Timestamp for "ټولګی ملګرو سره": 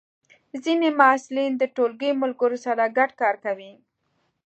1.75-2.93